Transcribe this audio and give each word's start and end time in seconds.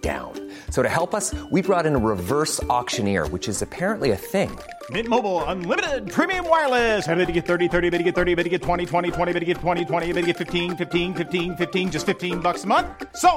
down. 0.00 0.32
So 0.70 0.82
to 0.82 0.88
help 0.88 1.14
us, 1.14 1.34
we 1.50 1.60
brought 1.60 1.84
in 1.84 1.94
a 1.94 1.98
reverse 1.98 2.62
auctioneer, 2.70 3.26
which 3.28 3.46
is 3.46 3.60
apparently 3.60 4.12
a 4.12 4.16
thing. 4.16 4.48
Mint 4.88 5.06
Mobile 5.06 5.44
unlimited 5.44 6.10
premium 6.10 6.48
wireless. 6.48 7.06
Ready 7.06 7.26
to 7.26 7.32
get 7.32 7.44
30, 7.44 7.68
30, 7.68 7.90
bit 7.90 7.98
to 7.98 8.04
get 8.04 8.14
30, 8.14 8.36
bit 8.36 8.44
to 8.44 8.48
get 8.48 8.62
20, 8.62 8.86
20, 8.86 9.10
20, 9.10 9.32
bit 9.34 9.40
to 9.40 9.44
get 9.44 9.58
20, 9.58 9.84
20, 9.84 10.06
bit 10.12 10.20
to 10.22 10.26
get 10.28 10.36
15, 10.38 10.76
15, 10.78 11.14
15, 11.14 11.56
15 11.56 11.90
just 11.90 12.06
15 12.06 12.40
bucks 12.40 12.64
a 12.64 12.66
month. 12.66 12.86
So, 13.16 13.30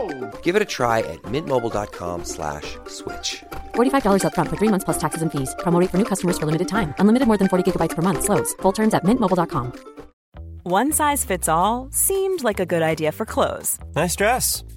Give 0.43 0.55
it 0.55 0.61
a 0.61 0.69
try 0.77 0.99
at 0.99 1.21
mintmobile.com 1.23 2.23
slash 2.23 2.77
switch. 2.87 3.43
$45 3.75 4.23
upfront 4.23 4.47
for 4.47 4.55
three 4.55 4.69
months 4.69 4.85
plus 4.85 4.97
taxes 4.97 5.21
and 5.21 5.31
fees. 5.31 5.53
Promo 5.59 5.85
for 5.89 5.97
new 5.97 6.05
customers 6.05 6.37
for 6.37 6.45
limited 6.45 6.69
time. 6.69 6.93
Unlimited 6.99 7.27
more 7.27 7.37
than 7.37 7.49
40 7.49 7.69
gigabytes 7.69 7.95
per 7.97 8.01
month. 8.01 8.23
Slows. 8.23 8.53
Full 8.61 8.71
terms 8.71 8.93
at 8.93 9.03
mintmobile.com. 9.03 9.73
One 10.63 10.91
size 10.91 11.25
fits 11.25 11.49
all 11.49 11.89
seemed 11.91 12.43
like 12.43 12.59
a 12.59 12.67
good 12.67 12.83
idea 12.83 13.11
for 13.11 13.25
clothes 13.25 13.79
Nice 13.95 14.15
dress. 14.15 14.63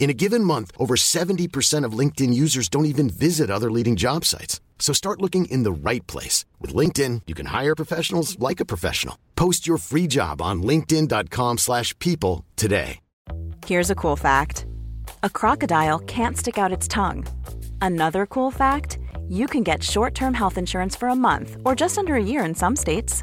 In 0.00 0.08
a 0.08 0.14
given 0.14 0.42
month, 0.42 0.72
over 0.78 0.96
70% 0.96 1.84
of 1.84 1.92
LinkedIn 1.92 2.32
users 2.32 2.70
don't 2.70 2.86
even 2.86 3.10
visit 3.10 3.50
other 3.50 3.70
leading 3.70 3.96
job 3.96 4.24
sites. 4.24 4.58
So 4.78 4.94
start 4.94 5.20
looking 5.20 5.44
in 5.44 5.62
the 5.62 5.70
right 5.70 6.04
place. 6.06 6.46
With 6.58 6.74
LinkedIn, 6.74 7.22
you 7.26 7.34
can 7.34 7.46
hire 7.46 7.76
professionals 7.76 8.38
like 8.38 8.60
a 8.60 8.64
professional. 8.64 9.16
Post 9.36 9.66
your 9.68 9.78
free 9.78 10.06
job 10.08 10.40
on 10.42 10.62
linkedin.com 10.62 11.58
slash 11.58 11.96
people 11.98 12.46
today. 12.56 12.98
Here's 13.66 13.90
a 13.90 13.94
cool 13.94 14.16
fact 14.16 14.64
a 15.22 15.28
crocodile 15.28 15.98
can't 16.00 16.36
stick 16.36 16.56
out 16.56 16.72
its 16.72 16.88
tongue. 16.88 17.26
Another 17.82 18.24
cool 18.24 18.50
fact 18.50 18.98
you 19.28 19.46
can 19.46 19.62
get 19.62 19.82
short 19.82 20.14
term 20.14 20.32
health 20.32 20.56
insurance 20.56 20.96
for 20.96 21.08
a 21.08 21.14
month 21.14 21.58
or 21.66 21.74
just 21.74 21.98
under 21.98 22.14
a 22.14 22.24
year 22.24 22.42
in 22.42 22.54
some 22.54 22.74
states. 22.74 23.22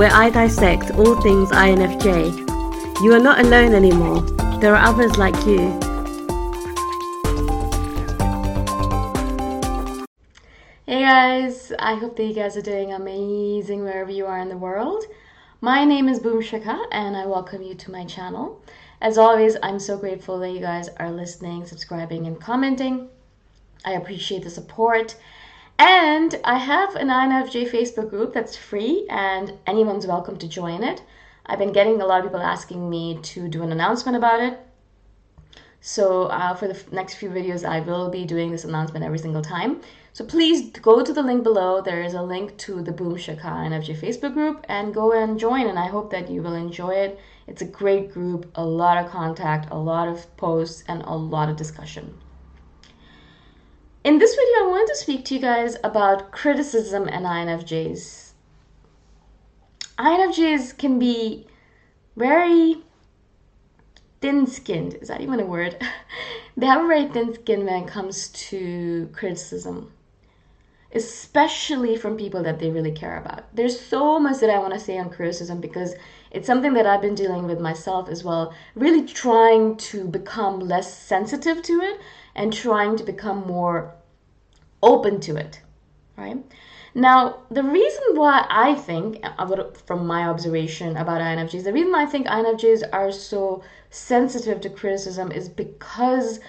where 0.00 0.14
I 0.14 0.30
dissect 0.30 0.92
all 0.92 1.20
things 1.20 1.50
INFJ. 1.50 3.02
You 3.02 3.12
are 3.12 3.18
not 3.20 3.38
alone 3.38 3.74
anymore. 3.74 4.22
There 4.58 4.74
are 4.74 4.82
others 4.82 5.18
like 5.18 5.36
you. 5.44 5.58
Hey 10.86 11.02
guys, 11.02 11.74
I 11.78 11.96
hope 11.96 12.16
that 12.16 12.24
you 12.24 12.32
guys 12.32 12.56
are 12.56 12.62
doing 12.62 12.94
amazing 12.94 13.82
wherever 13.84 14.10
you 14.10 14.24
are 14.24 14.38
in 14.38 14.48
the 14.48 14.56
world. 14.56 15.04
My 15.60 15.84
name 15.84 16.08
is 16.08 16.18
Boom 16.18 16.42
and 16.92 17.14
I 17.14 17.26
welcome 17.26 17.60
you 17.60 17.74
to 17.74 17.90
my 17.90 18.06
channel. 18.06 18.64
As 19.02 19.18
always, 19.18 19.58
I'm 19.62 19.78
so 19.78 19.98
grateful 19.98 20.38
that 20.38 20.52
you 20.52 20.60
guys 20.60 20.88
are 20.96 21.10
listening, 21.10 21.66
subscribing, 21.66 22.26
and 22.26 22.40
commenting. 22.40 23.10
I 23.84 23.92
appreciate 23.92 24.44
the 24.44 24.50
support. 24.50 25.16
And 25.82 26.38
I 26.44 26.58
have 26.58 26.94
an 26.94 27.08
INFJ 27.08 27.70
Facebook 27.70 28.10
group 28.10 28.34
that's 28.34 28.54
free 28.54 29.06
and 29.08 29.54
anyone's 29.66 30.06
welcome 30.06 30.36
to 30.36 30.46
join 30.46 30.84
it. 30.84 31.02
I've 31.46 31.58
been 31.58 31.72
getting 31.72 32.02
a 32.02 32.04
lot 32.04 32.18
of 32.18 32.26
people 32.26 32.42
asking 32.42 32.90
me 32.90 33.18
to 33.22 33.48
do 33.48 33.62
an 33.62 33.72
announcement 33.72 34.14
about 34.14 34.42
it. 34.42 34.58
So 35.80 36.24
uh, 36.24 36.52
for 36.54 36.68
the 36.68 36.74
f- 36.74 36.92
next 36.92 37.14
few 37.14 37.30
videos, 37.30 37.66
I 37.66 37.80
will 37.80 38.10
be 38.10 38.26
doing 38.26 38.50
this 38.50 38.64
announcement 38.64 39.06
every 39.06 39.18
single 39.18 39.40
time. 39.40 39.80
So 40.12 40.22
please 40.22 40.68
go 40.68 41.02
to 41.02 41.14
the 41.14 41.22
link 41.22 41.44
below. 41.44 41.80
There 41.80 42.02
is 42.02 42.12
a 42.12 42.20
link 42.20 42.58
to 42.58 42.82
the 42.82 42.92
Boom 42.92 43.14
Shikha 43.14 43.40
INFJ 43.40 43.96
Facebook 44.00 44.34
group 44.34 44.66
and 44.68 44.92
go 44.92 45.12
and 45.12 45.40
join. 45.40 45.66
And 45.66 45.78
I 45.78 45.86
hope 45.86 46.10
that 46.10 46.28
you 46.28 46.42
will 46.42 46.56
enjoy 46.56 46.90
it. 46.90 47.18
It's 47.46 47.62
a 47.62 47.76
great 47.80 48.12
group, 48.12 48.50
a 48.54 48.62
lot 48.62 49.02
of 49.02 49.10
contact, 49.10 49.70
a 49.70 49.78
lot 49.78 50.08
of 50.08 50.36
posts, 50.36 50.84
and 50.88 51.00
a 51.04 51.14
lot 51.14 51.48
of 51.48 51.56
discussion. 51.56 52.18
In 54.02 54.18
this 54.18 54.34
video, 54.34 54.64
I 54.64 54.66
wanted 54.68 54.94
to 54.94 54.96
speak 54.96 55.26
to 55.26 55.34
you 55.34 55.40
guys 55.40 55.76
about 55.84 56.32
criticism 56.32 57.06
and 57.06 57.26
INFJs. 57.26 58.30
INFJs 59.98 60.78
can 60.78 60.98
be 60.98 61.46
very 62.16 62.76
thin 64.22 64.46
skinned. 64.46 64.94
Is 64.94 65.08
that 65.08 65.20
even 65.20 65.38
a 65.38 65.44
word? 65.44 65.76
they 66.56 66.64
have 66.64 66.82
a 66.82 66.86
very 66.86 67.08
thin 67.08 67.34
skin 67.34 67.66
when 67.66 67.82
it 67.82 67.88
comes 67.88 68.28
to 68.28 69.10
criticism, 69.12 69.92
especially 70.92 71.96
from 71.96 72.16
people 72.16 72.42
that 72.42 72.58
they 72.58 72.70
really 72.70 72.92
care 72.92 73.16
about. 73.18 73.54
There's 73.54 73.78
so 73.78 74.18
much 74.18 74.40
that 74.40 74.50
I 74.50 74.58
want 74.58 74.74
to 74.74 74.80
say 74.80 74.98
on 74.98 75.10
criticism 75.10 75.60
because 75.60 75.94
it's 76.30 76.46
something 76.46 76.74
that 76.74 76.86
I've 76.86 77.02
been 77.02 77.14
dealing 77.14 77.46
with 77.46 77.60
myself 77.60 78.08
as 78.08 78.24
well, 78.24 78.54
really 78.74 79.06
trying 79.06 79.76
to 79.76 80.06
become 80.06 80.60
less 80.60 80.96
sensitive 80.96 81.62
to 81.62 81.80
it 81.80 82.00
and 82.34 82.52
trying 82.52 82.96
to 82.96 83.04
become 83.04 83.46
more 83.46 83.94
open 84.82 85.20
to 85.20 85.36
it, 85.36 85.60
right? 86.16 86.38
Now, 86.94 87.42
the 87.50 87.62
reason 87.62 88.02
why 88.14 88.46
I 88.50 88.74
think, 88.74 89.20
uh, 89.22 89.64
from 89.86 90.06
my 90.06 90.24
observation 90.24 90.96
about 90.96 91.20
INFJs, 91.20 91.62
the 91.62 91.72
reason 91.72 91.94
I 91.94 92.06
think 92.06 92.26
INFJs 92.26 92.82
are 92.92 93.12
so 93.12 93.62
sensitive 93.90 94.60
to 94.62 94.70
criticism 94.70 95.30
is 95.30 95.48
because 95.48 96.40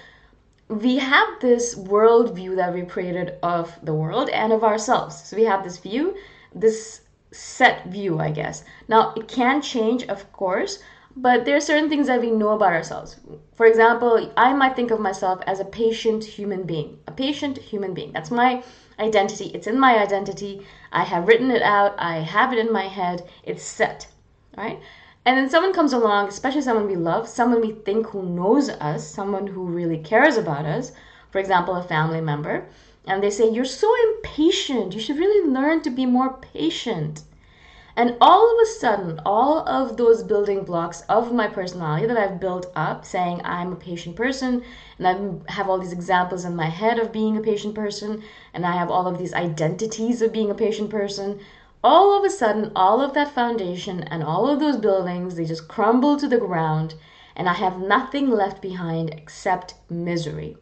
we 0.68 0.96
have 0.98 1.28
this 1.40 1.74
worldview 1.74 2.56
that 2.56 2.72
we 2.72 2.82
created 2.82 3.38
of 3.42 3.76
the 3.82 3.94
world 3.94 4.30
and 4.30 4.52
of 4.52 4.64
ourselves. 4.64 5.22
So 5.24 5.36
we 5.36 5.44
have 5.44 5.64
this 5.64 5.78
view, 5.78 6.16
this 6.54 7.02
set 7.30 7.86
view, 7.86 8.18
I 8.18 8.30
guess. 8.30 8.64
Now, 8.88 9.12
it 9.16 9.28
can 9.28 9.60
change, 9.60 10.04
of 10.04 10.30
course, 10.32 10.82
but 11.16 11.44
there 11.44 11.56
are 11.56 11.60
certain 11.60 11.90
things 11.90 12.06
that 12.06 12.20
we 12.20 12.30
know 12.30 12.50
about 12.50 12.72
ourselves. 12.72 13.16
For 13.54 13.66
example, 13.66 14.32
I 14.36 14.54
might 14.54 14.76
think 14.76 14.90
of 14.90 15.00
myself 15.00 15.40
as 15.46 15.60
a 15.60 15.64
patient 15.64 16.24
human 16.24 16.62
being. 16.62 16.98
A 17.06 17.12
patient 17.12 17.58
human 17.58 17.92
being. 17.92 18.12
That's 18.12 18.30
my 18.30 18.62
identity. 18.98 19.46
It's 19.54 19.66
in 19.66 19.78
my 19.78 19.98
identity. 19.98 20.66
I 20.90 21.04
have 21.04 21.28
written 21.28 21.50
it 21.50 21.62
out. 21.62 21.94
I 21.98 22.20
have 22.20 22.52
it 22.52 22.58
in 22.58 22.72
my 22.72 22.88
head. 22.88 23.28
It's 23.42 23.62
set, 23.62 24.06
right? 24.56 24.80
And 25.24 25.36
then 25.36 25.48
someone 25.48 25.72
comes 25.72 25.92
along, 25.92 26.28
especially 26.28 26.62
someone 26.62 26.88
we 26.88 26.96
love, 26.96 27.28
someone 27.28 27.60
we 27.60 27.72
think 27.72 28.08
who 28.08 28.24
knows 28.24 28.68
us, 28.68 29.06
someone 29.06 29.46
who 29.46 29.64
really 29.64 29.98
cares 29.98 30.36
about 30.36 30.66
us, 30.66 30.90
for 31.30 31.38
example, 31.38 31.76
a 31.76 31.82
family 31.82 32.20
member, 32.20 32.66
and 33.06 33.22
they 33.22 33.30
say, 33.30 33.48
You're 33.48 33.64
so 33.64 33.92
impatient. 34.08 34.94
You 34.94 35.00
should 35.00 35.18
really 35.18 35.48
learn 35.48 35.80
to 35.82 35.90
be 35.90 36.06
more 36.06 36.34
patient. 36.34 37.22
And 37.94 38.16
all 38.20 38.50
of 38.52 38.62
a 38.62 38.66
sudden, 38.66 39.20
all 39.24 39.68
of 39.68 39.96
those 39.96 40.22
building 40.22 40.64
blocks 40.64 41.02
of 41.10 41.32
my 41.32 41.46
personality 41.46 42.06
that 42.06 42.16
I've 42.16 42.40
built 42.40 42.72
up, 42.74 43.04
saying 43.04 43.42
I'm 43.44 43.72
a 43.72 43.76
patient 43.76 44.16
person, 44.16 44.62
and 44.98 45.06
I 45.06 45.52
have 45.52 45.68
all 45.68 45.78
these 45.78 45.92
examples 45.92 46.44
in 46.44 46.56
my 46.56 46.70
head 46.70 46.98
of 46.98 47.12
being 47.12 47.36
a 47.36 47.42
patient 47.42 47.74
person, 47.74 48.22
and 48.54 48.64
I 48.64 48.72
have 48.72 48.90
all 48.90 49.06
of 49.06 49.18
these 49.18 49.34
identities 49.34 50.22
of 50.22 50.32
being 50.32 50.50
a 50.50 50.54
patient 50.54 50.90
person, 50.90 51.40
all 51.84 52.16
of 52.16 52.24
a 52.24 52.30
sudden, 52.30 52.70
all 52.76 53.00
of 53.00 53.12
that 53.14 53.34
foundation 53.34 54.02
and 54.04 54.22
all 54.22 54.48
of 54.48 54.60
those 54.60 54.76
buildings, 54.76 55.34
they 55.34 55.44
just 55.44 55.66
crumble 55.66 56.16
to 56.16 56.28
the 56.28 56.38
ground, 56.38 56.94
and 57.34 57.48
I 57.48 57.54
have 57.54 57.80
nothing 57.80 58.30
left 58.30 58.62
behind 58.62 59.10
except 59.10 59.74
misery. 59.90 60.56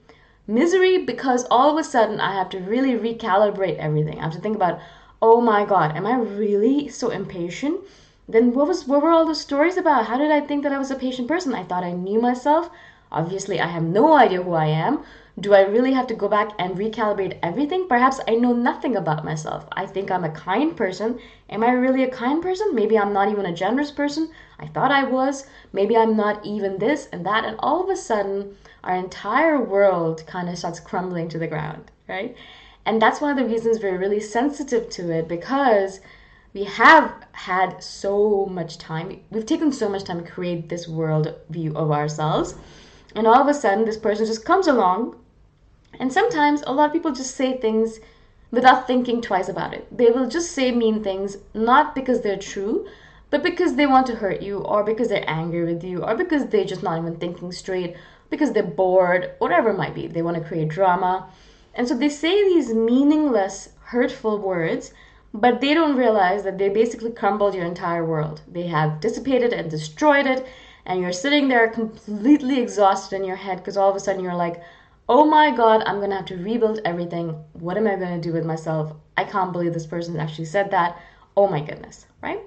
Misery 0.46 1.04
because 1.04 1.46
all 1.50 1.70
of 1.70 1.78
a 1.78 1.84
sudden 1.84 2.20
I 2.20 2.34
have 2.34 2.48
to 2.50 2.58
really 2.58 2.94
recalibrate 2.94 3.76
everything. 3.76 4.18
I 4.18 4.22
have 4.22 4.32
to 4.32 4.40
think 4.40 4.56
about 4.56 4.80
oh 5.22 5.40
my 5.40 5.64
god, 5.66 5.94
am 5.94 6.06
I 6.06 6.14
really 6.14 6.88
so 6.88 7.10
impatient? 7.10 7.80
Then 8.26 8.54
what 8.54 8.66
was 8.66 8.86
what 8.86 9.02
were 9.02 9.10
all 9.10 9.26
those 9.26 9.40
stories 9.40 9.76
about? 9.76 10.06
How 10.06 10.16
did 10.16 10.30
I 10.30 10.40
think 10.40 10.62
that 10.62 10.72
I 10.72 10.78
was 10.78 10.90
a 10.90 10.94
patient 10.94 11.28
person? 11.28 11.54
I 11.54 11.64
thought 11.64 11.84
I 11.84 11.92
knew 11.92 12.20
myself. 12.20 12.70
Obviously, 13.12 13.60
I 13.60 13.66
have 13.66 13.82
no 13.82 14.16
idea 14.16 14.42
who 14.42 14.52
I 14.52 14.66
am. 14.66 15.04
Do 15.38 15.54
I 15.54 15.62
really 15.62 15.92
have 15.92 16.06
to 16.08 16.14
go 16.14 16.28
back 16.28 16.50
and 16.58 16.76
recalibrate 16.76 17.38
everything? 17.42 17.88
Perhaps 17.88 18.20
I 18.28 18.34
know 18.34 18.52
nothing 18.52 18.96
about 18.96 19.24
myself. 19.24 19.66
I 19.72 19.86
think 19.86 20.10
I'm 20.10 20.24
a 20.24 20.30
kind 20.30 20.76
person. 20.76 21.18
Am 21.48 21.62
I 21.64 21.70
really 21.70 22.02
a 22.02 22.10
kind 22.10 22.42
person? 22.42 22.74
Maybe 22.74 22.98
I'm 22.98 23.12
not 23.12 23.30
even 23.30 23.46
a 23.46 23.54
generous 23.54 23.90
person. 23.90 24.30
I 24.58 24.66
thought 24.66 24.92
I 24.92 25.04
was. 25.04 25.46
Maybe 25.72 25.96
I'm 25.96 26.16
not 26.16 26.44
even 26.44 26.78
this 26.78 27.08
and 27.12 27.24
that. 27.26 27.44
And 27.44 27.56
all 27.60 27.82
of 27.82 27.88
a 27.88 27.96
sudden, 27.96 28.56
our 28.84 28.94
entire 28.94 29.60
world 29.60 30.24
kind 30.26 30.48
of 30.48 30.58
starts 30.58 30.78
crumbling 30.78 31.28
to 31.30 31.38
the 31.38 31.46
ground, 31.46 31.90
right? 32.08 32.36
And 32.84 33.00
that's 33.00 33.20
one 33.20 33.30
of 33.30 33.36
the 33.36 33.50
reasons 33.50 33.80
we're 33.80 33.98
really 33.98 34.20
sensitive 34.20 34.88
to 34.90 35.10
it 35.10 35.28
because 35.28 36.00
we 36.52 36.64
have 36.64 37.12
had 37.32 37.82
so 37.82 38.46
much 38.46 38.78
time. 38.78 39.20
We've 39.30 39.46
taken 39.46 39.72
so 39.72 39.88
much 39.88 40.04
time 40.04 40.24
to 40.24 40.30
create 40.30 40.68
this 40.68 40.88
world 40.88 41.34
view 41.48 41.74
of 41.76 41.90
ourselves. 41.90 42.54
And 43.14 43.26
all 43.26 43.40
of 43.40 43.48
a 43.48 43.54
sudden, 43.54 43.84
this 43.84 43.96
person 43.96 44.26
just 44.26 44.44
comes 44.44 44.66
along. 44.66 45.16
And 45.98 46.12
sometimes 46.12 46.62
a 46.66 46.72
lot 46.72 46.86
of 46.86 46.92
people 46.92 47.12
just 47.12 47.34
say 47.34 47.56
things 47.56 47.98
without 48.50 48.86
thinking 48.86 49.20
twice 49.20 49.48
about 49.48 49.74
it. 49.74 49.86
They 49.96 50.10
will 50.10 50.28
just 50.28 50.52
say 50.52 50.70
mean 50.70 51.02
things, 51.02 51.36
not 51.54 51.94
because 51.94 52.20
they're 52.20 52.36
true, 52.36 52.86
but 53.30 53.42
because 53.42 53.76
they 53.76 53.86
want 53.86 54.06
to 54.08 54.16
hurt 54.16 54.42
you, 54.42 54.58
or 54.58 54.82
because 54.82 55.08
they're 55.08 55.28
angry 55.28 55.64
with 55.64 55.84
you, 55.84 56.02
or 56.02 56.16
because 56.16 56.46
they're 56.46 56.64
just 56.64 56.82
not 56.82 56.98
even 56.98 57.16
thinking 57.16 57.52
straight, 57.52 57.96
because 58.28 58.52
they're 58.52 58.62
bored, 58.62 59.32
whatever 59.38 59.70
it 59.70 59.78
might 59.78 59.94
be. 59.94 60.08
They 60.08 60.22
want 60.22 60.36
to 60.36 60.42
create 60.42 60.68
drama. 60.68 61.28
And 61.74 61.86
so 61.86 61.96
they 61.96 62.08
say 62.08 62.44
these 62.44 62.74
meaningless, 62.74 63.70
hurtful 63.80 64.38
words, 64.38 64.92
but 65.32 65.60
they 65.60 65.74
don't 65.74 65.96
realize 65.96 66.42
that 66.42 66.58
they 66.58 66.68
basically 66.68 67.12
crumbled 67.12 67.54
your 67.54 67.64
entire 67.64 68.04
world. 68.04 68.42
They 68.48 68.66
have 68.66 69.00
dissipated 69.00 69.52
and 69.52 69.70
destroyed 69.70 70.26
it, 70.26 70.44
and 70.86 71.00
you're 71.00 71.12
sitting 71.12 71.48
there 71.48 71.68
completely 71.68 72.60
exhausted 72.60 73.16
in 73.16 73.24
your 73.24 73.36
head 73.36 73.58
because 73.58 73.76
all 73.76 73.90
of 73.90 73.96
a 73.96 74.00
sudden 74.00 74.22
you're 74.22 74.34
like, 74.34 74.62
oh 75.08 75.24
my 75.24 75.50
god, 75.50 75.82
I'm 75.86 76.00
gonna 76.00 76.16
have 76.16 76.26
to 76.26 76.36
rebuild 76.36 76.80
everything. 76.84 77.36
What 77.52 77.76
am 77.76 77.86
I 77.86 77.96
gonna 77.96 78.20
do 78.20 78.32
with 78.32 78.44
myself? 78.44 78.92
I 79.16 79.24
can't 79.24 79.52
believe 79.52 79.74
this 79.74 79.86
person 79.86 80.18
actually 80.18 80.46
said 80.46 80.70
that. 80.70 81.00
Oh 81.36 81.48
my 81.48 81.60
goodness, 81.60 82.06
right? 82.22 82.40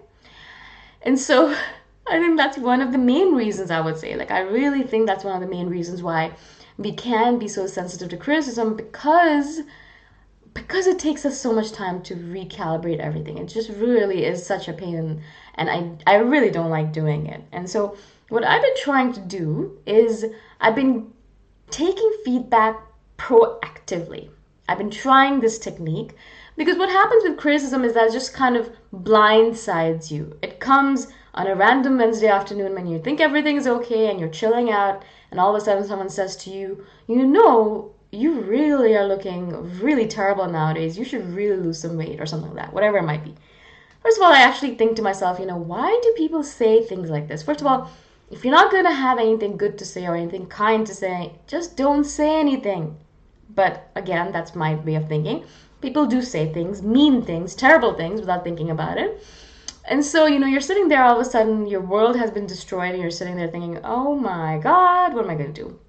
And 1.01 1.19
so 1.19 1.56
I 2.07 2.19
think 2.19 2.38
that's 2.38 2.57
one 2.57 2.81
of 2.81 2.91
the 2.91 2.97
main 2.97 3.33
reasons 3.33 3.71
I 3.71 3.81
would 3.81 3.97
say. 3.97 4.15
Like, 4.15 4.31
I 4.31 4.39
really 4.39 4.83
think 4.83 5.07
that's 5.07 5.24
one 5.24 5.35
of 5.35 5.41
the 5.41 5.56
main 5.56 5.68
reasons 5.68 6.03
why 6.03 6.33
we 6.77 6.91
can 6.91 7.38
be 7.38 7.47
so 7.47 7.68
sensitive 7.68 8.09
to 8.09 8.18
criticism 8.18 8.75
because 8.75 9.62
because 10.53 10.85
it 10.85 11.00
takes 11.00 11.25
us 11.25 11.39
so 11.39 11.51
much 11.51 11.71
time 11.71 12.01
to 12.03 12.15
recalibrate 12.15 13.00
everything 13.00 13.38
it 13.38 13.45
just 13.45 13.69
really 13.69 14.25
is 14.25 14.45
such 14.45 14.68
a 14.68 14.74
pain 14.74 15.21
and 15.56 15.69
i 15.69 15.89
i 16.12 16.15
really 16.15 16.50
don't 16.50 16.69
like 16.69 16.91
doing 16.94 17.27
it 17.27 17.41
and 17.51 17.69
so 17.69 17.95
what 18.29 18.43
i've 18.45 18.61
been 18.61 18.77
trying 18.77 19.11
to 19.13 19.19
do 19.21 19.77
is 19.85 20.25
i've 20.61 20.75
been 20.75 21.11
taking 21.69 22.11
feedback 22.23 22.81
proactively 23.17 24.29
i've 24.67 24.77
been 24.77 24.89
trying 24.89 25.39
this 25.39 25.57
technique 25.59 26.15
because 26.55 26.77
what 26.77 26.89
happens 26.89 27.23
with 27.23 27.37
criticism 27.37 27.83
is 27.83 27.93
that 27.93 28.07
it 28.07 28.13
just 28.13 28.33
kind 28.33 28.55
of 28.55 28.71
blindsides 28.93 30.11
you 30.11 30.37
it 30.41 30.59
comes 30.59 31.07
on 31.33 31.47
a 31.47 31.55
random 31.55 31.97
wednesday 31.97 32.27
afternoon 32.27 32.73
when 32.73 32.87
you 32.87 32.99
think 32.99 33.19
everything 33.19 33.57
is 33.57 33.67
okay 33.67 34.09
and 34.09 34.19
you're 34.19 34.29
chilling 34.29 34.71
out 34.71 35.03
and 35.33 35.39
all 35.39 35.55
of 35.55 35.59
a 35.59 35.65
sudden 35.65 35.83
someone 35.83 36.09
says 36.09 36.35
to 36.35 36.51
you, 36.51 36.85
you 37.07 37.25
know, 37.25 37.91
you 38.11 38.41
really 38.41 38.95
are 38.95 39.07
looking 39.07 39.49
really 39.79 40.07
terrible 40.07 40.45
nowadays. 40.45 40.95
You 40.95 41.03
should 41.03 41.25
really 41.33 41.57
lose 41.57 41.79
some 41.79 41.97
weight 41.97 42.21
or 42.21 42.27
something 42.27 42.53
like 42.53 42.67
that, 42.67 42.73
whatever 42.73 42.99
it 42.99 43.03
might 43.03 43.23
be. 43.23 43.33
First 44.03 44.19
of 44.19 44.23
all, 44.23 44.31
I 44.31 44.41
actually 44.41 44.75
think 44.75 44.95
to 44.95 45.01
myself, 45.01 45.39
you 45.39 45.47
know, 45.47 45.57
why 45.57 45.99
do 46.03 46.13
people 46.15 46.43
say 46.43 46.83
things 46.83 47.09
like 47.09 47.27
this? 47.27 47.41
First 47.41 47.61
of 47.61 47.65
all, 47.65 47.89
if 48.33 48.44
you're 48.44 48.53
not 48.53 48.71
going 48.71 48.85
to 48.85 48.91
have 48.91 49.19
anything 49.19 49.57
good 49.57 49.77
to 49.77 49.85
say 49.85 50.07
or 50.07 50.15
anything 50.15 50.47
kind 50.47 50.88
to 50.88 50.94
say, 50.94 51.33
just 51.45 51.77
don't 51.77 52.03
say 52.03 52.39
anything. 52.39 52.97
But 53.53 53.91
again, 53.95 54.31
that's 54.31 54.56
my 54.56 54.74
way 54.75 54.95
of 54.95 55.07
thinking. 55.07 55.45
People 55.81 56.07
do 56.07 56.21
say 56.21 56.51
things, 56.51 56.81
mean 56.81 57.21
things, 57.21 57.53
terrible 57.53 57.94
things 57.94 58.19
without 58.19 58.44
thinking 58.44 58.71
about 58.71 58.97
it. 58.97 59.24
And 59.85 60.03
so, 60.03 60.25
you 60.25 60.39
know, 60.39 60.47
you're 60.47 60.62
sitting 60.62 60.88
there 60.88 61.03
all 61.03 61.19
of 61.19 61.21
a 61.21 61.30
sudden, 61.30 61.68
your 61.68 61.81
world 61.81 62.16
has 62.16 62.31
been 62.31 62.47
destroyed, 62.47 62.94
and 62.94 63.02
you're 63.02 63.11
sitting 63.11 63.35
there 63.35 63.49
thinking, 63.49 63.80
oh 63.83 64.16
my 64.16 64.57
God, 64.57 65.13
what 65.13 65.25
am 65.25 65.30
I 65.30 65.35
going 65.35 65.54
to 65.54 65.61
do? 65.63 65.80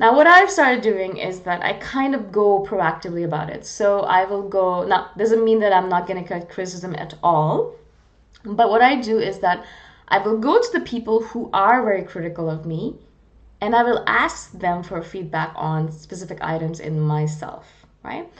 Now, 0.00 0.14
what 0.16 0.26
I've 0.26 0.50
started 0.50 0.82
doing 0.82 1.16
is 1.16 1.40
that 1.40 1.62
I 1.62 1.74
kind 1.74 2.14
of 2.14 2.32
go 2.32 2.66
proactively 2.68 3.24
about 3.24 3.48
it. 3.48 3.64
So 3.64 4.00
I 4.00 4.24
will 4.24 4.46
go, 4.48 4.84
now, 4.84 5.10
doesn't 5.16 5.44
mean 5.44 5.60
that 5.60 5.72
I'm 5.72 5.88
not 5.88 6.06
going 6.06 6.22
to 6.22 6.28
get 6.28 6.50
criticism 6.50 6.94
at 6.96 7.14
all. 7.22 7.74
But 8.44 8.68
what 8.68 8.82
I 8.82 9.00
do 9.00 9.18
is 9.18 9.38
that 9.38 9.64
I 10.10 10.18
will 10.18 10.38
go 10.38 10.60
to 10.60 10.72
the 10.72 10.80
people 10.80 11.22
who 11.22 11.50
are 11.52 11.84
very 11.84 12.02
critical 12.02 12.50
of 12.50 12.66
me 12.66 12.96
and 13.60 13.76
I 13.76 13.82
will 13.82 14.02
ask 14.06 14.52
them 14.52 14.82
for 14.82 15.02
feedback 15.02 15.52
on 15.54 15.92
specific 15.92 16.38
items 16.40 16.80
in 16.80 16.98
myself, 17.00 17.86
right? 18.02 18.30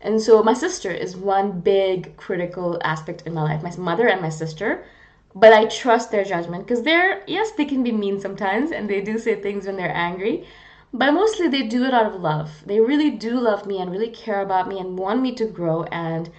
And 0.00 0.20
so 0.20 0.42
my 0.42 0.52
sister 0.52 0.90
is 0.90 1.16
one 1.16 1.60
big 1.60 2.16
critical 2.16 2.78
aspect 2.84 3.22
in 3.26 3.34
my 3.34 3.42
life, 3.42 3.62
my 3.62 3.74
mother 3.76 4.06
and 4.06 4.20
my 4.20 4.28
sister. 4.28 4.84
But 5.34 5.52
I 5.52 5.64
trust 5.64 6.10
their 6.10 6.24
judgment 6.24 6.66
because 6.66 6.82
they're, 6.82 7.22
yes, 7.26 7.52
they 7.52 7.64
can 7.64 7.82
be 7.82 7.92
mean 7.92 8.20
sometimes 8.20 8.70
and 8.70 8.88
they 8.88 9.00
do 9.00 9.18
say 9.18 9.34
things 9.34 9.66
when 9.66 9.76
they're 9.76 9.94
angry. 9.94 10.46
But 10.92 11.12
mostly 11.12 11.48
they 11.48 11.62
do 11.62 11.84
it 11.84 11.92
out 11.92 12.06
of 12.06 12.20
love. 12.20 12.62
They 12.66 12.80
really 12.80 13.10
do 13.10 13.40
love 13.40 13.66
me 13.66 13.78
and 13.80 13.90
really 13.90 14.10
care 14.10 14.42
about 14.42 14.68
me 14.68 14.78
and 14.78 14.98
want 14.98 15.20
me 15.20 15.34
to 15.34 15.46
grow. 15.46 15.82
And 15.84 16.30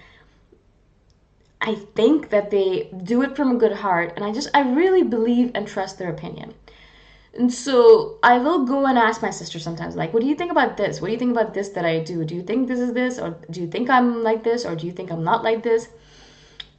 I 1.60 1.74
think 1.74 2.30
that 2.30 2.50
they 2.50 2.90
do 3.02 3.22
it 3.22 3.36
from 3.36 3.50
a 3.50 3.58
good 3.58 3.72
heart. 3.72 4.12
And 4.16 4.24
I 4.24 4.32
just, 4.32 4.48
I 4.54 4.60
really 4.60 5.02
believe 5.02 5.50
and 5.54 5.66
trust 5.66 5.98
their 5.98 6.10
opinion. 6.10 6.54
And 7.34 7.52
so 7.52 8.18
I 8.22 8.38
will 8.38 8.64
go 8.64 8.86
and 8.86 8.98
ask 8.98 9.22
my 9.22 9.30
sister 9.30 9.58
sometimes, 9.58 9.94
like, 9.94 10.12
what 10.12 10.22
do 10.22 10.28
you 10.28 10.34
think 10.34 10.50
about 10.50 10.76
this? 10.76 11.00
What 11.00 11.08
do 11.08 11.12
you 11.12 11.18
think 11.18 11.32
about 11.32 11.54
this 11.54 11.68
that 11.70 11.84
I 11.84 12.00
do? 12.00 12.24
Do 12.24 12.34
you 12.34 12.42
think 12.42 12.68
this 12.68 12.80
is 12.80 12.92
this? 12.92 13.18
Or 13.18 13.36
do 13.50 13.60
you 13.60 13.68
think 13.68 13.90
I'm 13.90 14.22
like 14.22 14.42
this? 14.42 14.64
Or 14.64 14.74
do 14.74 14.86
you 14.86 14.92
think 14.92 15.10
I'm 15.12 15.24
not 15.24 15.44
like 15.44 15.62
this? 15.62 15.88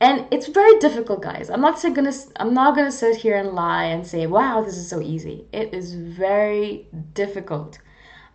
And 0.01 0.25
it's 0.31 0.47
very 0.47 0.79
difficult, 0.79 1.21
guys. 1.21 1.49
I'm 1.49 1.61
not 1.61 1.81
gonna 1.81 2.13
I'm 2.37 2.53
not 2.53 2.75
gonna 2.75 2.91
sit 2.91 3.17
here 3.17 3.35
and 3.35 3.49
lie 3.49 3.85
and 3.85 4.07
say, 4.07 4.27
wow, 4.27 4.61
this 4.61 4.77
is 4.77 4.89
so 4.89 5.01
easy. 5.01 5.45
It 5.51 5.73
is 5.73 5.93
very 5.93 6.87
difficult. 7.13 7.79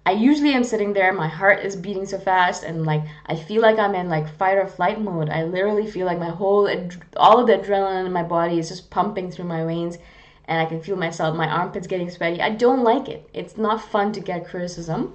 I 0.07 0.13
usually 0.13 0.53
am 0.53 0.65
sitting 0.65 0.93
there, 0.93 1.13
my 1.13 1.29
heart 1.29 1.65
is 1.65 1.77
beating 1.77 2.05
so 2.05 2.19
fast, 2.19 2.63
and 2.63 2.85
like 2.85 3.03
I 3.27 3.37
feel 3.37 3.63
like 3.63 3.79
I'm 3.79 3.95
in 3.95 4.09
like 4.09 4.29
fight 4.37 4.59
or 4.59 4.67
flight 4.67 5.01
mode. 5.01 5.31
I 5.31 5.45
literally 5.45 5.87
feel 5.87 6.07
like 6.07 6.19
my 6.19 6.31
whole 6.31 6.69
all 7.17 7.41
of 7.41 7.47
the 7.47 7.55
adrenaline 7.55 8.07
in 8.07 8.13
my 8.13 8.23
body 8.23 8.59
is 8.59 8.69
just 8.69 8.91
pumping 8.91 9.31
through 9.31 9.47
my 9.47 9.65
veins 9.65 9.99
and 10.47 10.61
I 10.61 10.67
can 10.67 10.81
feel 10.81 10.97
myself, 10.97 11.37
my 11.37 11.49
armpits 11.49 11.87
getting 11.87 12.11
sweaty. 12.11 12.41
I 12.41 12.51
don't 12.51 12.85
like 12.85 13.09
it. 13.09 13.29
It's 13.33 13.57
not 13.57 13.81
fun 13.81 14.13
to 14.13 14.21
get 14.21 14.47
criticism. 14.47 15.15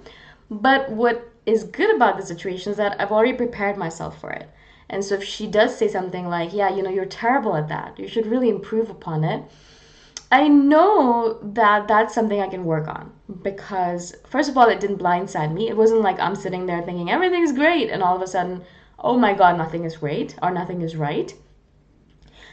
But 0.49 0.89
what 0.91 1.31
is 1.45 1.63
good 1.63 1.95
about 1.95 2.17
the 2.17 2.25
situation 2.25 2.71
is 2.71 2.77
that 2.77 2.99
I've 2.99 3.11
already 3.11 3.33
prepared 3.33 3.77
myself 3.77 4.19
for 4.19 4.31
it. 4.31 4.49
And 4.89 5.05
so 5.05 5.15
if 5.15 5.23
she 5.23 5.45
does 5.45 5.77
say 5.77 5.87
something 5.87 6.27
like, 6.27 6.51
yeah, 6.51 6.75
you 6.75 6.81
know, 6.81 6.89
you're 6.89 7.05
terrible 7.05 7.55
at 7.55 7.67
that, 7.67 7.99
you 7.99 8.07
should 8.07 8.25
really 8.25 8.49
improve 8.49 8.89
upon 8.89 9.23
it, 9.23 9.43
I 10.31 10.47
know 10.47 11.39
that 11.41 11.87
that's 11.87 12.13
something 12.13 12.39
I 12.39 12.49
can 12.49 12.63
work 12.63 12.87
on 12.87 13.11
because, 13.41 14.15
first 14.27 14.49
of 14.49 14.57
all, 14.57 14.69
it 14.69 14.79
didn't 14.79 14.99
blindside 14.99 15.51
me. 15.51 15.69
It 15.69 15.77
wasn't 15.77 16.01
like 16.01 16.19
I'm 16.19 16.35
sitting 16.35 16.67
there 16.67 16.83
thinking 16.83 17.09
everything's 17.09 17.51
great 17.51 17.89
and 17.89 18.03
all 18.03 18.15
of 18.15 18.21
a 18.21 18.27
sudden, 18.27 18.63
oh 18.99 19.17
my 19.17 19.33
God, 19.33 19.57
nothing 19.57 19.85
is 19.85 19.97
great 19.97 20.35
or 20.43 20.51
nothing 20.51 20.81
is 20.81 20.95
right. 20.95 21.33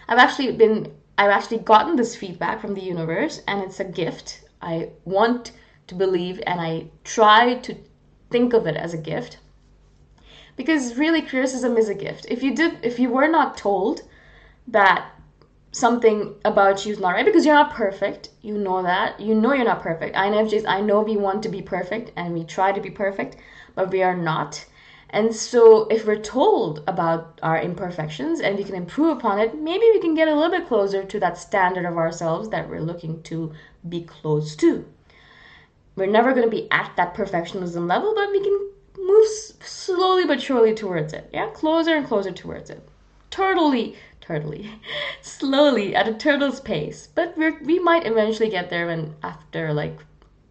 I've 0.08 0.18
actually 0.18 0.52
been, 0.52 0.94
I've 1.18 1.30
actually 1.30 1.58
gotten 1.58 1.96
this 1.96 2.16
feedback 2.16 2.60
from 2.60 2.74
the 2.74 2.82
universe 2.82 3.42
and 3.46 3.62
it's 3.62 3.80
a 3.80 3.84
gift. 3.84 4.42
I 4.62 4.90
want 5.04 5.52
to 5.88 5.94
believe 5.94 6.40
and 6.46 6.60
I 6.60 6.86
try 7.04 7.56
to 7.56 7.76
think 8.30 8.54
of 8.54 8.66
it 8.66 8.76
as 8.76 8.94
a 8.94 8.98
gift 8.98 9.38
because 10.56 10.96
really 10.96 11.20
criticism 11.20 11.76
is 11.76 11.90
a 11.90 11.94
gift. 11.94 12.26
If 12.30 12.42
you 12.42 12.54
did, 12.54 12.78
if 12.82 12.98
you 12.98 13.10
were 13.10 13.28
not 13.28 13.58
told 13.58 14.00
that 14.68 15.10
something 15.76 16.34
about 16.46 16.86
you 16.86 16.92
is 16.92 16.98
not 16.98 17.10
right 17.10 17.26
because 17.26 17.44
you're 17.44 17.54
not 17.54 17.74
perfect. 17.74 18.30
You 18.40 18.56
know 18.56 18.82
that. 18.82 19.20
You 19.20 19.34
know 19.34 19.52
you're 19.52 19.66
not 19.66 19.82
perfect. 19.82 20.16
INFJs, 20.16 20.64
I 20.66 20.80
know 20.80 21.02
we 21.02 21.18
want 21.18 21.42
to 21.42 21.50
be 21.50 21.60
perfect 21.60 22.12
and 22.16 22.32
we 22.32 22.44
try 22.44 22.72
to 22.72 22.80
be 22.80 22.90
perfect, 22.90 23.36
but 23.74 23.90
we 23.90 24.02
are 24.02 24.16
not. 24.16 24.64
And 25.10 25.34
so 25.34 25.86
if 25.88 26.06
we're 26.06 26.16
told 26.16 26.82
about 26.86 27.38
our 27.42 27.60
imperfections 27.60 28.40
and 28.40 28.56
we 28.56 28.64
can 28.64 28.74
improve 28.74 29.18
upon 29.18 29.38
it, 29.38 29.54
maybe 29.54 29.84
we 29.92 30.00
can 30.00 30.14
get 30.14 30.28
a 30.28 30.34
little 30.34 30.50
bit 30.50 30.66
closer 30.66 31.04
to 31.04 31.20
that 31.20 31.36
standard 31.36 31.84
of 31.84 31.98
ourselves 31.98 32.48
that 32.48 32.70
we're 32.70 32.80
looking 32.80 33.22
to 33.24 33.52
be 33.86 34.00
close 34.00 34.56
to. 34.56 34.86
We're 35.94 36.06
never 36.06 36.32
going 36.32 36.48
to 36.48 36.56
be 36.56 36.70
at 36.70 36.92
that 36.96 37.14
perfectionism 37.14 37.86
level, 37.86 38.14
but 38.14 38.30
we 38.30 38.42
can 38.42 38.70
move 38.98 39.28
slowly 39.60 40.24
but 40.24 40.40
surely 40.40 40.74
towards 40.74 41.12
it. 41.12 41.28
Yeah, 41.34 41.50
closer 41.50 41.94
and 41.94 42.06
closer 42.06 42.32
towards 42.32 42.70
it. 42.70 42.88
Totally 43.30 43.96
turtly, 44.26 44.70
slowly 45.20 45.94
at 45.94 46.08
a 46.08 46.14
turtle's 46.14 46.60
pace. 46.60 47.08
But 47.14 47.36
we 47.36 47.50
we 47.62 47.78
might 47.78 48.06
eventually 48.06 48.48
get 48.48 48.70
there 48.70 48.86
when 48.86 49.14
after 49.22 49.72
like 49.72 49.98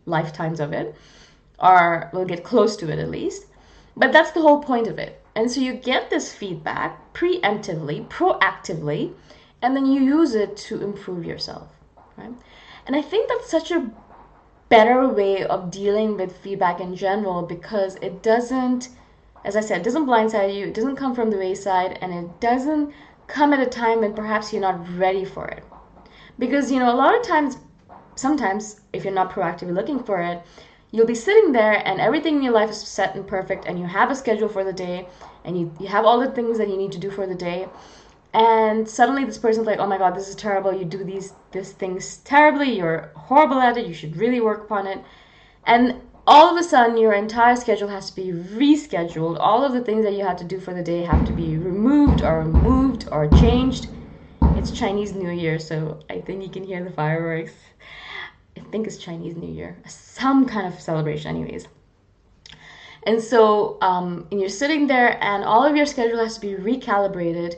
lifetimes 0.06 0.60
of 0.60 0.74
it, 0.74 0.96
or 1.60 2.10
we'll 2.14 2.26
get 2.26 2.44
close 2.44 2.76
to 2.78 2.92
it 2.92 3.00
at 3.00 3.10
least. 3.10 3.48
But 3.98 4.12
that's 4.12 4.32
the 4.32 4.42
whole 4.42 4.62
point 4.62 4.88
of 4.88 5.00
it. 5.00 5.22
And 5.36 5.52
so 5.52 5.62
you 5.62 5.74
get 5.74 6.10
this 6.10 6.34
feedback 6.34 7.14
preemptively, 7.14 8.08
proactively, 8.08 9.14
and 9.62 9.76
then 9.76 9.86
you 9.86 10.02
use 10.02 10.36
it 10.36 10.56
to 10.68 10.82
improve 10.82 11.26
yourself, 11.26 11.70
right? 12.18 12.34
And 12.86 12.96
I 12.96 13.02
think 13.02 13.30
that's 13.30 13.50
such 13.50 13.72
a 13.72 13.90
better 14.70 15.08
way 15.08 15.44
of 15.44 15.72
dealing 15.72 16.18
with 16.18 16.38
feedback 16.38 16.80
in 16.80 16.96
general 16.96 17.42
because 17.42 17.96
it 17.96 18.22
doesn't 18.22 18.90
as 19.46 19.56
I 19.56 19.62
said, 19.62 19.82
it 19.82 19.84
doesn't 19.84 20.08
blindside 20.08 20.56
you, 20.56 20.66
it 20.66 20.74
doesn't 20.74 20.96
come 20.96 21.14
from 21.14 21.30
the 21.30 21.38
wayside, 21.38 22.00
and 22.02 22.12
it 22.12 22.40
doesn't 22.40 22.92
come 23.28 23.54
at 23.54 23.60
a 23.60 23.70
time 23.70 24.02
when 24.02 24.14
perhaps 24.14 24.52
you're 24.52 24.62
not 24.62 24.98
ready 24.98 25.26
for 25.26 25.48
it. 25.48 25.64
Because, 26.38 26.72
you 26.72 26.80
know, 26.80 26.94
a 26.94 26.96
lot 26.96 27.18
of 27.18 27.26
times, 27.26 27.58
sometimes, 28.16 28.82
if 28.94 29.04
you're 29.04 29.14
not 29.14 29.32
proactively 29.32 29.74
looking 29.74 30.04
for 30.04 30.22
it, 30.22 30.42
you'll 30.92 31.06
be 31.06 31.16
sitting 31.16 31.52
there 31.52 31.86
and 31.88 32.00
everything 32.00 32.38
in 32.38 32.44
your 32.44 32.54
life 32.54 32.70
is 32.70 32.82
set 32.82 33.16
and 33.16 33.28
perfect, 33.28 33.66
and 33.66 33.80
you 33.80 33.86
have 33.86 34.12
a 34.12 34.16
schedule 34.16 34.50
for 34.50 34.64
the 34.64 34.74
day, 34.74 35.08
and 35.44 35.58
you, 35.60 35.74
you 35.80 35.88
have 35.88 36.06
all 36.06 36.20
the 36.20 36.32
things 36.32 36.58
that 36.58 36.70
you 36.70 36.78
need 36.78 36.92
to 36.92 37.00
do 37.00 37.12
for 37.12 37.28
the 37.28 37.36
day. 37.36 37.68
And 38.34 38.88
suddenly 38.88 39.24
this 39.24 39.38
person's 39.38 39.66
like, 39.66 39.80
oh 39.80 39.88
my 39.88 39.98
god, 39.98 40.14
this 40.14 40.28
is 40.28 40.36
terrible. 40.36 40.74
You 40.74 40.84
do 40.84 41.06
these 41.06 41.32
these 41.54 41.72
things 41.72 42.18
terribly. 42.18 42.76
You're 42.76 43.10
horrible 43.16 43.62
at 43.62 43.78
it. 43.78 43.88
You 43.88 43.94
should 43.94 44.18
really 44.18 44.42
work 44.42 44.66
upon 44.66 44.88
it. 44.88 45.02
And 45.66 46.02
all 46.28 46.50
of 46.50 46.58
a 46.58 46.64
sudden 46.64 46.98
your 46.98 47.14
entire 47.14 47.56
schedule 47.56 47.88
has 47.88 48.10
to 48.10 48.16
be 48.16 48.32
rescheduled. 48.32 49.38
All 49.40 49.64
of 49.64 49.74
the 49.74 49.82
things 49.82 50.04
that 50.06 50.14
you 50.14 50.24
had 50.24 50.38
to 50.40 50.44
do 50.44 50.60
for 50.60 50.74
the 50.74 50.82
day 50.82 51.04
have 51.04 51.26
to 51.26 51.34
be 51.34 51.58
removed 51.58 52.24
or 52.24 52.44
moved 52.46 53.08
or 53.12 53.30
changed. 53.30 53.88
It's 54.56 54.72
Chinese 54.72 55.14
New 55.14 55.30
Year, 55.30 55.60
so 55.60 56.00
I 56.10 56.22
think 56.22 56.42
you 56.42 56.50
can 56.50 56.64
hear 56.64 56.84
the 56.84 56.90
fireworks. 56.90 57.54
I 58.58 58.62
think 58.72 58.88
it's 58.88 58.98
Chinese 58.98 59.36
New 59.36 59.52
Year, 59.52 59.78
some 59.86 60.48
kind 60.48 60.66
of 60.66 60.80
celebration, 60.80 61.30
anyways. 61.30 61.68
And 63.04 63.22
so, 63.22 63.78
um, 63.82 64.28
and 64.32 64.40
you're 64.40 64.50
sitting 64.50 64.88
there, 64.88 65.24
and 65.24 65.44
all 65.44 65.64
of 65.64 65.76
your 65.76 65.86
schedule 65.86 66.18
has 66.18 66.36
to 66.36 66.42
be 66.42 66.56
recalibrated, 66.56 67.56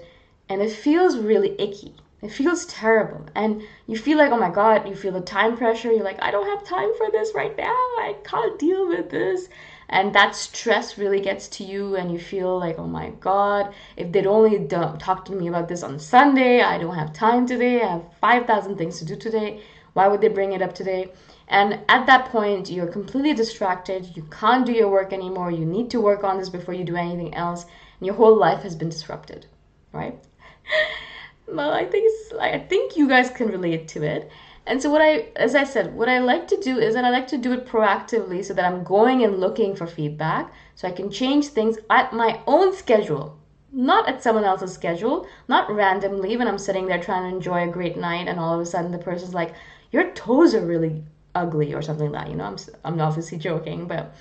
and 0.50 0.62
it 0.62 0.72
feels 0.72 1.18
really 1.18 1.56
icky. 1.62 1.96
It 2.22 2.32
feels 2.32 2.66
terrible. 2.66 3.28
And 3.36 3.62
you 3.86 3.98
feel 3.98 4.18
like, 4.18 4.32
oh 4.32 4.40
my 4.40 4.50
God, 4.50 4.90
you 4.90 4.96
feel 4.96 5.12
the 5.14 5.22
time 5.22 5.56
pressure. 5.56 5.92
You're 5.92 6.04
like, 6.04 6.22
I 6.22 6.32
don't 6.32 6.48
have 6.48 6.64
time 6.64 6.92
for 6.98 7.12
this 7.12 7.32
right 7.36 7.56
now. 7.56 7.76
I 8.00 8.16
can't 8.24 8.58
deal 8.58 8.88
with 8.88 9.12
this. 9.12 9.50
And 9.90 10.14
that 10.16 10.36
stress 10.36 10.98
really 10.98 11.22
gets 11.22 11.48
to 11.50 11.64
you, 11.64 11.96
and 11.96 12.12
you 12.12 12.20
feel 12.20 12.60
like, 12.60 12.78
oh 12.78 12.88
my 12.88 13.12
God, 13.22 13.74
if 13.96 14.12
they'd 14.12 14.28
only 14.28 14.68
talk 14.68 15.24
to 15.26 15.32
me 15.32 15.48
about 15.48 15.70
this 15.70 15.82
on 15.82 15.98
Sunday, 15.98 16.62
I 16.62 16.78
don't 16.78 16.96
have 16.96 17.14
time 17.14 17.46
today. 17.46 17.82
I 17.82 17.92
have 17.92 18.04
5,000 18.20 18.78
things 18.78 19.00
to 19.00 19.06
do 19.06 19.16
today. 19.16 19.62
Why 19.94 20.08
would 20.08 20.20
they 20.20 20.28
bring 20.28 20.52
it 20.52 20.62
up 20.62 20.76
today? 20.76 21.12
And 21.48 21.80
at 21.88 22.06
that 22.08 22.26
point, 22.26 22.70
you're 22.70 22.88
completely 22.88 23.34
distracted. 23.34 24.18
You 24.18 24.24
can't 24.24 24.66
do 24.66 24.74
your 24.74 24.90
work 24.90 25.14
anymore. 25.14 25.52
You 25.52 25.66
need 25.66 25.90
to 25.92 26.02
work 26.02 26.24
on 26.24 26.38
this 26.38 26.50
before 26.50 26.74
you 26.74 26.84
do 26.84 26.98
anything 26.98 27.34
else. 27.34 27.64
And 28.00 28.08
your 28.08 28.16
whole 28.16 28.36
life 28.36 28.64
has 28.64 28.76
been 28.76 28.90
disrupted, 28.90 29.46
right? 29.94 30.20
well, 31.48 31.72
I 31.72 31.86
think 31.86 32.06
it's 32.08 32.34
I 32.34 32.60
think 32.60 32.96
you 32.98 33.08
guys 33.08 33.30
can 33.30 33.48
relate 33.48 33.88
to 33.90 34.04
it. 34.04 34.30
And 34.66 34.82
so 34.82 34.90
what 34.90 35.02
I 35.02 35.30
as 35.36 35.56
I 35.56 35.64
said, 35.64 35.96
what 35.96 36.10
I 36.10 36.20
like 36.20 36.48
to 36.50 36.58
do 36.58 36.78
is 36.78 36.94
that 36.94 37.06
I 37.06 37.10
like 37.10 37.28
to 37.28 37.38
do 37.38 37.54
it 37.54 37.66
proactively 37.66 38.44
so 38.44 38.54
that 38.54 38.66
I'm 38.66 38.84
going 38.84 39.24
and 39.24 39.40
looking 39.40 39.76
for 39.76 39.88
feedback 39.88 40.54
so 40.76 40.88
I 40.88 40.92
can 40.92 41.10
change 41.10 41.48
things 41.48 41.78
at 41.90 42.14
my 42.14 42.42
own 42.46 42.76
schedule. 42.76 43.38
Not 43.72 44.08
at 44.10 44.24
someone 44.24 44.44
else's 44.44 44.74
schedule, 44.74 45.28
not 45.48 45.72
randomly 45.72 46.36
when 46.38 46.48
I'm 46.48 46.58
sitting 46.58 46.88
there 46.88 47.02
trying 47.02 47.30
to 47.30 47.36
enjoy 47.36 47.64
a 47.64 47.72
great 47.72 47.98
night 47.98 48.28
and 48.28 48.40
all 48.40 48.54
of 48.54 48.62
a 48.62 48.66
sudden 48.66 48.92
the 48.92 48.98
person's 48.98 49.34
like, 49.34 49.54
"Your 49.92 50.12
toes 50.12 50.54
are 50.56 50.66
really 50.66 51.04
ugly" 51.36 51.74
or 51.74 51.82
something 51.82 52.12
like 52.12 52.26
that. 52.26 52.32
You 52.32 52.38
know, 52.38 52.46
I'm 52.46 52.58
I'm 52.84 53.00
obviously 53.02 53.38
joking, 53.38 53.88
but 53.88 54.14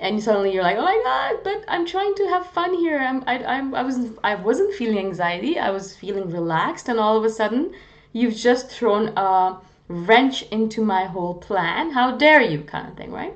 and 0.00 0.22
suddenly 0.22 0.52
you're 0.52 0.62
like, 0.62 0.78
oh 0.78 0.82
my 0.82 1.00
god, 1.04 1.44
but 1.44 1.64
I'm 1.68 1.84
trying 1.84 2.14
to 2.14 2.26
have 2.28 2.46
fun 2.46 2.72
here. 2.74 2.98
I'm, 2.98 3.22
I, 3.26 3.44
I'm, 3.44 3.74
I 3.74 3.82
was, 3.82 3.98
I 4.24 4.34
wasn't 4.34 4.74
feeling 4.74 4.98
anxiety. 4.98 5.58
I 5.58 5.70
was 5.70 5.94
feeling 5.94 6.30
relaxed, 6.30 6.88
and 6.88 6.98
all 6.98 7.18
of 7.18 7.24
a 7.24 7.30
sudden, 7.30 7.74
you've 8.12 8.34
just 8.34 8.70
thrown 8.70 9.12
a 9.16 9.60
wrench 9.88 10.42
into 10.44 10.82
my 10.82 11.04
whole 11.04 11.34
plan. 11.34 11.90
How 11.90 12.16
dare 12.16 12.40
you, 12.40 12.62
kind 12.62 12.88
of 12.88 12.96
thing, 12.96 13.12
right? 13.12 13.34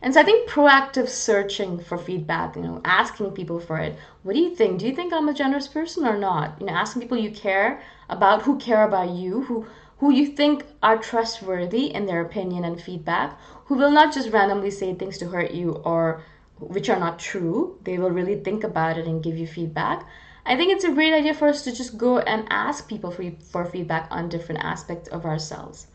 And 0.00 0.14
so 0.14 0.20
I 0.20 0.24
think 0.24 0.48
proactive 0.48 1.08
searching 1.08 1.80
for 1.80 1.98
feedback, 1.98 2.56
you 2.56 2.62
know, 2.62 2.80
asking 2.84 3.32
people 3.32 3.60
for 3.60 3.78
it. 3.78 3.98
What 4.22 4.34
do 4.34 4.40
you 4.40 4.54
think? 4.54 4.78
Do 4.78 4.86
you 4.86 4.94
think 4.94 5.12
I'm 5.12 5.28
a 5.28 5.34
generous 5.34 5.68
person 5.68 6.06
or 6.06 6.18
not? 6.18 6.56
You 6.60 6.66
know, 6.66 6.72
asking 6.72 7.02
people 7.02 7.18
you 7.18 7.30
care 7.30 7.82
about, 8.08 8.42
who 8.42 8.58
care 8.58 8.84
about 8.84 9.10
you, 9.10 9.42
who 9.42 9.66
who 9.98 10.12
you 10.12 10.26
think 10.26 10.64
are 10.82 10.98
trustworthy 10.98 11.86
in 11.86 12.04
their 12.04 12.20
opinion 12.20 12.64
and 12.64 12.80
feedback, 12.80 13.38
who 13.66 13.74
will 13.74 13.90
not 13.90 14.14
just 14.14 14.30
randomly 14.30 14.70
say 14.70 14.94
things 14.94 15.18
to 15.18 15.28
hurt 15.28 15.50
you 15.50 15.72
or 15.84 16.22
which 16.58 16.88
are 16.88 16.98
not 16.98 17.18
true. 17.18 17.78
They 17.84 17.98
will 17.98 18.10
really 18.10 18.36
think 18.36 18.64
about 18.64 18.98
it 18.98 19.06
and 19.06 19.22
give 19.22 19.36
you 19.36 19.46
feedback. 19.46 20.06
I 20.44 20.56
think 20.56 20.72
it's 20.72 20.84
a 20.84 20.92
great 20.92 21.12
idea 21.12 21.34
for 21.34 21.48
us 21.48 21.62
to 21.64 21.72
just 21.72 21.98
go 21.98 22.18
and 22.18 22.46
ask 22.48 22.88
people 22.88 23.10
for, 23.10 23.30
for 23.50 23.64
feedback 23.64 24.06
on 24.10 24.28
different 24.28 24.64
aspects 24.64 25.08
of 25.08 25.24
ourselves. 25.24 25.88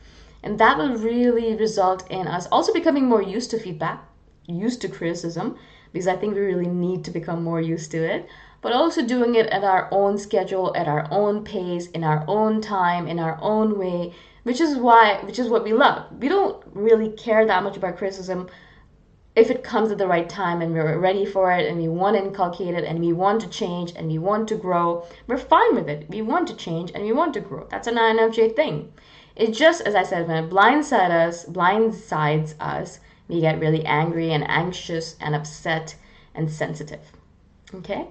And 0.43 0.59
that 0.59 0.77
will 0.77 0.97
really 0.97 1.55
result 1.55 2.09
in 2.11 2.27
us 2.27 2.47
also 2.51 2.73
becoming 2.73 3.07
more 3.07 3.21
used 3.21 3.51
to 3.51 3.59
feedback, 3.59 4.03
used 4.47 4.81
to 4.81 4.89
criticism, 4.89 5.57
because 5.93 6.07
I 6.07 6.15
think 6.15 6.35
we 6.35 6.41
really 6.41 6.67
need 6.67 7.05
to 7.05 7.11
become 7.11 7.43
more 7.43 7.61
used 7.61 7.91
to 7.91 8.03
it, 8.03 8.27
but 8.61 8.73
also 8.73 9.05
doing 9.05 9.35
it 9.35 9.47
at 9.47 9.63
our 9.63 9.87
own 9.91 10.17
schedule, 10.17 10.75
at 10.75 10.87
our 10.87 11.07
own 11.11 11.43
pace, 11.43 11.87
in 11.87 12.03
our 12.03 12.25
own 12.27 12.61
time, 12.61 13.07
in 13.07 13.19
our 13.19 13.39
own 13.41 13.77
way, 13.77 14.13
which 14.43 14.59
is 14.59 14.75
why 14.77 15.19
which 15.23 15.39
is 15.39 15.49
what 15.49 15.63
we 15.63 15.73
love. 15.73 16.05
We 16.19 16.27
don't 16.27 16.63
really 16.73 17.09
care 17.09 17.45
that 17.45 17.63
much 17.63 17.77
about 17.77 17.97
criticism 17.97 18.49
if 19.35 19.49
it 19.49 19.63
comes 19.63 19.91
at 19.91 19.97
the 19.97 20.07
right 20.07 20.27
time 20.27 20.61
and 20.61 20.73
we're 20.73 20.99
ready 20.99 21.25
for 21.25 21.51
it 21.51 21.67
and 21.67 21.77
we 21.79 21.87
want 21.87 22.17
to 22.17 22.23
inculcate 22.23 22.73
it 22.73 22.83
and 22.83 22.99
we 22.99 23.13
want 23.13 23.41
to 23.41 23.47
change 23.47 23.93
and 23.95 24.07
we 24.07 24.17
want 24.17 24.49
to 24.49 24.55
grow. 24.55 25.05
We're 25.27 25.37
fine 25.37 25.75
with 25.75 25.87
it. 25.87 26.09
We 26.09 26.21
want 26.21 26.47
to 26.49 26.55
change 26.55 26.91
and 26.93 27.03
we 27.03 27.13
want 27.13 27.33
to 27.35 27.39
grow. 27.39 27.67
That's 27.69 27.87
an 27.87 27.95
infj 27.95 28.55
thing. 28.55 28.91
It 29.35 29.51
just 29.51 29.81
as 29.81 29.95
i 29.95 30.03
said 30.03 30.27
when 30.27 30.43
it 30.43 30.49
blindsides 30.49 31.11
us 31.11 31.45
blindsides 31.45 32.55
us 32.59 32.99
we 33.27 33.39
get 33.39 33.59
really 33.59 33.85
angry 33.85 34.33
and 34.33 34.43
anxious 34.49 35.15
and 35.21 35.33
upset 35.35 35.95
and 36.35 36.51
sensitive. 36.51 37.11
Okay 37.73 38.07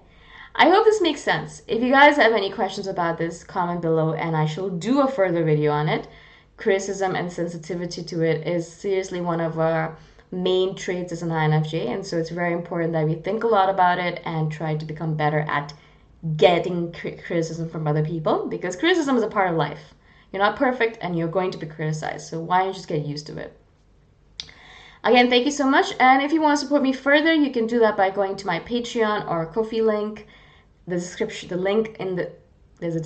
I 0.54 0.68
hope 0.68 0.84
this 0.84 1.00
makes 1.00 1.22
sense. 1.22 1.62
If 1.68 1.82
you 1.82 1.90
guys 1.90 2.16
have 2.16 2.32
any 2.32 2.50
questions 2.50 2.86
about 2.86 3.18
this, 3.18 3.44
comment 3.44 3.80
below 3.80 4.14
and 4.14 4.36
I 4.36 4.46
shall 4.46 4.68
do 4.68 5.00
a 5.00 5.08
further 5.08 5.44
video 5.44 5.70
on 5.70 5.88
it. 5.88 6.08
Criticism 6.56 7.14
and 7.14 7.32
sensitivity 7.32 8.02
to 8.02 8.22
it 8.22 8.46
is 8.46 8.70
seriously 8.70 9.20
one 9.20 9.40
of 9.40 9.58
our 9.58 9.96
main 10.32 10.74
traits 10.74 11.12
as 11.12 11.22
an 11.22 11.30
INFJ, 11.30 11.88
and 11.88 12.04
so 12.04 12.18
it's 12.18 12.30
very 12.30 12.52
important 12.52 12.92
that 12.92 13.06
we 13.06 13.14
think 13.14 13.44
a 13.44 13.48
lot 13.48 13.68
about 13.70 13.98
it 13.98 14.20
and 14.24 14.50
try 14.50 14.76
to 14.76 14.84
become 14.84 15.16
better 15.16 15.40
at 15.48 15.72
getting 16.36 16.92
criticism 16.92 17.68
from 17.68 17.86
other 17.86 18.04
people 18.04 18.46
because 18.46 18.76
criticism 18.76 19.16
is 19.16 19.22
a 19.22 19.28
part 19.28 19.50
of 19.50 19.56
life. 19.56 19.94
You're 20.32 20.42
not 20.42 20.56
perfect 20.56 20.98
and 21.00 21.16
you're 21.16 21.28
going 21.28 21.50
to 21.52 21.58
be 21.58 21.66
criticized, 21.66 22.28
so 22.28 22.40
why 22.40 22.58
don't 22.58 22.68
you 22.68 22.74
just 22.74 22.88
get 22.88 23.06
used 23.06 23.26
to 23.28 23.38
it? 23.38 23.56
Again, 25.02 25.30
thank 25.30 25.46
you 25.46 25.52
so 25.52 25.66
much. 25.66 25.94
And 25.98 26.22
if 26.22 26.32
you 26.32 26.42
want 26.42 26.58
to 26.58 26.64
support 26.64 26.82
me 26.82 26.92
further, 26.92 27.32
you 27.32 27.50
can 27.50 27.66
do 27.66 27.78
that 27.78 27.96
by 27.96 28.10
going 28.10 28.36
to 28.36 28.46
my 28.46 28.60
Patreon 28.60 29.26
or 29.28 29.46
Ko-fi 29.46 29.80
link 29.80 30.26
the 30.90 30.96
description, 30.96 31.48
the 31.48 31.56
link 31.56 31.96
in 31.98 32.16
the 32.16 32.30
there's 32.80 32.96
a 32.96 33.02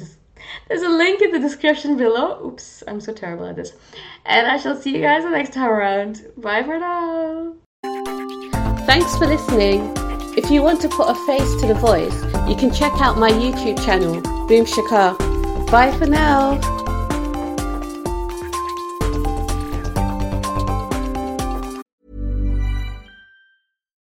there's 0.68 0.82
a 0.82 0.88
link 0.88 1.20
in 1.20 1.30
the 1.30 1.38
description 1.38 1.96
below. 1.96 2.44
Oops, 2.44 2.82
I'm 2.88 3.00
so 3.00 3.12
terrible 3.12 3.46
at 3.46 3.56
this. 3.56 3.72
And 4.26 4.46
I 4.46 4.56
shall 4.56 4.76
see 4.76 4.94
you 4.94 5.02
guys 5.02 5.22
the 5.22 5.30
next 5.30 5.52
time 5.52 5.70
around. 5.70 6.26
Bye 6.36 6.62
for 6.62 6.78
now. 6.78 7.54
Thanks 8.86 9.16
for 9.16 9.26
listening. 9.26 9.92
If 10.36 10.50
you 10.50 10.62
want 10.62 10.80
to 10.82 10.88
put 10.88 11.08
a 11.08 11.14
face 11.26 11.54
to 11.60 11.66
the 11.68 11.74
voice, 11.74 12.14
you 12.48 12.56
can 12.56 12.72
check 12.72 12.92
out 13.00 13.18
my 13.18 13.30
YouTube 13.30 13.82
channel, 13.84 14.20
Boom 14.48 14.64
Shikha. 14.66 15.16
Bye 15.70 15.92
for 15.96 16.06
now. 16.06 16.60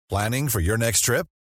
Planning 0.08 0.49
for 0.49 0.61
your 0.61 0.78
next 0.78 1.02
trip? 1.02 1.26